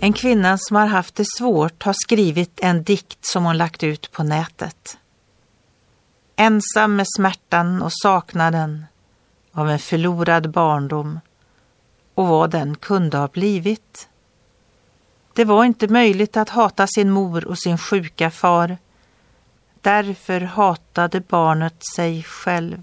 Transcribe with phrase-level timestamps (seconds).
[0.00, 4.12] En kvinna som har haft det svårt har skrivit en dikt som hon lagt ut
[4.12, 4.98] på nätet.
[6.36, 8.86] Ensam med smärtan och saknaden
[9.52, 11.20] av en förlorad barndom
[12.14, 14.08] och vad den kunde ha blivit.
[15.32, 18.78] Det var inte möjligt att hata sin mor och sin sjuka far.
[19.80, 22.82] Därför hatade barnet sig själv.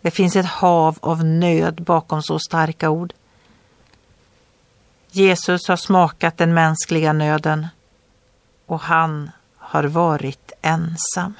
[0.00, 3.12] Det finns ett hav av nöd bakom så starka ord.
[5.16, 7.66] Jesus har smakat den mänskliga nöden
[8.66, 11.34] och han har varit ensam.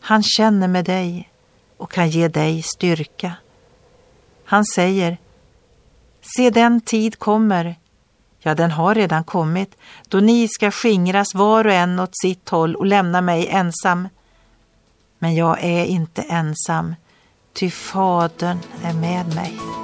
[0.00, 1.30] Han känner med dig
[1.76, 3.32] och kan ge dig styrka.
[4.44, 5.18] Han säger
[6.36, 7.76] Se den tid kommer,
[8.38, 9.76] ja den har redan kommit,
[10.08, 14.08] då ni ska skingras var och en åt sitt håll och lämna mig ensam.
[15.18, 16.94] Men jag är inte ensam,
[17.52, 19.83] ty Fadern är med mig.